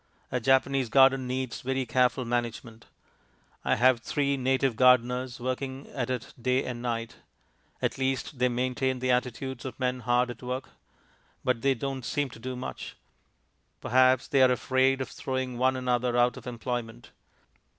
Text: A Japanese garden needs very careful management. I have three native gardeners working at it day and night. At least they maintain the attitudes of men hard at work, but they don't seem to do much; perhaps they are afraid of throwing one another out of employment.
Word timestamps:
A 0.31 0.39
Japanese 0.39 0.89
garden 0.89 1.27
needs 1.27 1.61
very 1.61 1.85
careful 1.85 2.25
management. 2.25 2.87
I 3.63 3.75
have 3.75 3.99
three 3.99 4.35
native 4.35 4.75
gardeners 4.75 5.39
working 5.39 5.85
at 5.89 6.09
it 6.09 6.33
day 6.41 6.63
and 6.65 6.81
night. 6.81 7.17
At 7.83 7.99
least 7.99 8.39
they 8.39 8.49
maintain 8.49 8.97
the 8.97 9.11
attitudes 9.11 9.63
of 9.63 9.79
men 9.79 9.99
hard 9.99 10.31
at 10.31 10.41
work, 10.41 10.69
but 11.43 11.61
they 11.61 11.75
don't 11.75 12.03
seem 12.03 12.31
to 12.31 12.39
do 12.39 12.55
much; 12.55 12.95
perhaps 13.79 14.27
they 14.27 14.41
are 14.41 14.51
afraid 14.51 15.01
of 15.01 15.09
throwing 15.09 15.59
one 15.59 15.75
another 15.75 16.17
out 16.17 16.35
of 16.35 16.47
employment. 16.47 17.11